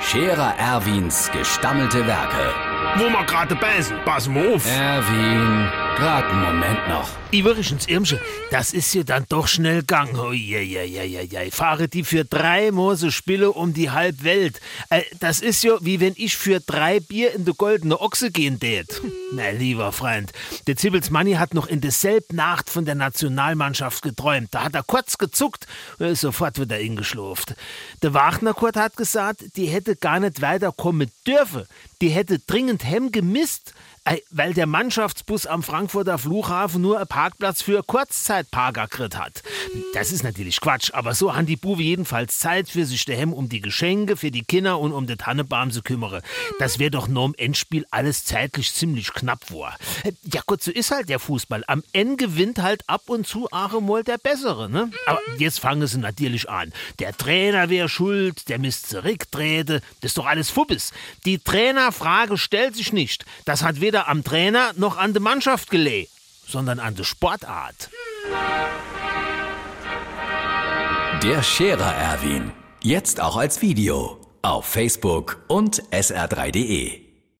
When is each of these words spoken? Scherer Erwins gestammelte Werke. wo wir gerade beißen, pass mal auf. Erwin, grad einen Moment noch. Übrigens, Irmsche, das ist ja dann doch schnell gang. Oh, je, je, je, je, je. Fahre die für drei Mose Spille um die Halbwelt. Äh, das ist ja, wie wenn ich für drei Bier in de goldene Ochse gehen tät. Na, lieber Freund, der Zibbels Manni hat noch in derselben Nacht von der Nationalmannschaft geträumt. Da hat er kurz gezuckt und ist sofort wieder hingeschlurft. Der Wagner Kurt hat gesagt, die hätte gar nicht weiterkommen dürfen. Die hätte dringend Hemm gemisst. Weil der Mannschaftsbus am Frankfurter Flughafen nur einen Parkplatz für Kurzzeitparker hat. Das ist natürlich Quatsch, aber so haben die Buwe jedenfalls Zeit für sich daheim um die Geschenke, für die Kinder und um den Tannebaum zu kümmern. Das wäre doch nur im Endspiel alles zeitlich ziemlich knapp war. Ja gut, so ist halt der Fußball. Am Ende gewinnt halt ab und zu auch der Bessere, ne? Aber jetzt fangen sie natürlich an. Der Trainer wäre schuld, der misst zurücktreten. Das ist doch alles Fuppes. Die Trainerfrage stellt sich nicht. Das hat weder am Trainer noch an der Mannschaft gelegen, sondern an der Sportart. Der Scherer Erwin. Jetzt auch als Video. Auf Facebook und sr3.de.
Scherer 0.00 0.54
Erwins 0.58 1.30
gestammelte 1.30 2.06
Werke. 2.06 2.54
wo 2.96 3.04
wir 3.04 3.24
gerade 3.24 3.54
beißen, 3.54 3.96
pass 4.04 4.28
mal 4.28 4.54
auf. 4.54 4.66
Erwin, 4.66 5.68
grad 5.96 6.24
einen 6.24 6.42
Moment 6.42 6.88
noch. 6.88 7.08
Übrigens, 7.32 7.86
Irmsche, 7.86 8.20
das 8.50 8.72
ist 8.72 8.92
ja 8.92 9.04
dann 9.04 9.24
doch 9.28 9.46
schnell 9.46 9.84
gang. 9.84 10.18
Oh, 10.18 10.32
je, 10.32 10.60
je, 10.62 10.82
je, 10.84 11.04
je, 11.04 11.22
je. 11.22 11.50
Fahre 11.52 11.86
die 11.86 12.02
für 12.02 12.24
drei 12.24 12.72
Mose 12.72 13.12
Spille 13.12 13.52
um 13.52 13.72
die 13.72 13.90
Halbwelt. 13.92 14.60
Äh, 14.88 15.02
das 15.20 15.38
ist 15.40 15.62
ja, 15.62 15.76
wie 15.80 16.00
wenn 16.00 16.14
ich 16.16 16.36
für 16.36 16.58
drei 16.58 16.98
Bier 16.98 17.32
in 17.32 17.44
de 17.44 17.54
goldene 17.56 18.00
Ochse 18.00 18.32
gehen 18.32 18.58
tät. 18.58 19.00
Na, 19.32 19.50
lieber 19.50 19.92
Freund, 19.92 20.32
der 20.66 20.74
Zibbels 20.74 21.10
Manni 21.10 21.34
hat 21.34 21.54
noch 21.54 21.68
in 21.68 21.80
derselben 21.80 22.34
Nacht 22.34 22.68
von 22.68 22.84
der 22.84 22.96
Nationalmannschaft 22.96 24.02
geträumt. 24.02 24.48
Da 24.50 24.64
hat 24.64 24.74
er 24.74 24.82
kurz 24.82 25.16
gezuckt 25.16 25.68
und 26.00 26.06
ist 26.06 26.22
sofort 26.22 26.58
wieder 26.58 26.76
hingeschlurft. 26.76 27.54
Der 28.02 28.12
Wagner 28.12 28.54
Kurt 28.54 28.74
hat 28.74 28.96
gesagt, 28.96 29.56
die 29.56 29.66
hätte 29.66 29.89
gar 29.96 30.20
nicht 30.20 30.42
weiterkommen 30.42 31.10
dürfen. 31.26 31.66
Die 32.00 32.10
hätte 32.10 32.38
dringend 32.38 32.84
Hemm 32.84 33.12
gemisst. 33.12 33.74
Weil 34.30 34.54
der 34.54 34.66
Mannschaftsbus 34.66 35.46
am 35.46 35.62
Frankfurter 35.62 36.18
Flughafen 36.18 36.80
nur 36.82 36.96
einen 36.96 37.06
Parkplatz 37.06 37.62
für 37.62 37.82
Kurzzeitparker 37.82 38.88
hat. 39.14 39.42
Das 39.94 40.10
ist 40.10 40.24
natürlich 40.24 40.60
Quatsch, 40.60 40.90
aber 40.92 41.14
so 41.14 41.34
haben 41.36 41.46
die 41.46 41.56
Buwe 41.56 41.82
jedenfalls 41.82 42.38
Zeit 42.38 42.68
für 42.68 42.86
sich 42.86 43.04
daheim 43.04 43.32
um 43.32 43.48
die 43.48 43.60
Geschenke, 43.60 44.16
für 44.16 44.30
die 44.30 44.42
Kinder 44.42 44.80
und 44.80 44.92
um 44.92 45.06
den 45.06 45.18
Tannebaum 45.18 45.70
zu 45.70 45.82
kümmern. 45.82 46.22
Das 46.58 46.78
wäre 46.78 46.90
doch 46.90 47.08
nur 47.08 47.26
im 47.26 47.34
Endspiel 47.34 47.86
alles 47.90 48.24
zeitlich 48.24 48.72
ziemlich 48.72 49.12
knapp 49.12 49.52
war. 49.52 49.76
Ja 50.32 50.40
gut, 50.46 50.62
so 50.62 50.70
ist 50.70 50.90
halt 50.90 51.08
der 51.08 51.18
Fußball. 51.18 51.62
Am 51.66 51.82
Ende 51.92 52.16
gewinnt 52.16 52.58
halt 52.58 52.82
ab 52.88 53.02
und 53.06 53.26
zu 53.26 53.48
auch 53.52 54.02
der 54.02 54.18
Bessere, 54.18 54.70
ne? 54.70 54.90
Aber 55.06 55.20
jetzt 55.38 55.60
fangen 55.60 55.86
sie 55.86 55.98
natürlich 55.98 56.48
an. 56.48 56.72
Der 56.98 57.16
Trainer 57.16 57.68
wäre 57.68 57.88
schuld, 57.88 58.48
der 58.48 58.58
misst 58.58 58.88
zurücktreten. 58.88 59.80
Das 60.00 60.10
ist 60.10 60.18
doch 60.18 60.26
alles 60.26 60.50
Fuppes. 60.50 60.92
Die 61.24 61.38
Trainerfrage 61.38 62.38
stellt 62.38 62.76
sich 62.76 62.92
nicht. 62.92 63.24
Das 63.44 63.62
hat 63.62 63.80
weder 63.90 64.06
am 64.06 64.22
Trainer 64.22 64.70
noch 64.76 64.96
an 64.98 65.14
der 65.14 65.20
Mannschaft 65.20 65.68
gelegen, 65.68 66.08
sondern 66.46 66.78
an 66.78 66.94
der 66.94 67.02
Sportart. 67.02 67.90
Der 71.24 71.42
Scherer 71.42 71.92
Erwin. 71.92 72.52
Jetzt 72.82 73.20
auch 73.20 73.36
als 73.36 73.60
Video. 73.62 74.20
Auf 74.42 74.64
Facebook 74.64 75.42
und 75.48 75.82
sr3.de. 75.90 77.09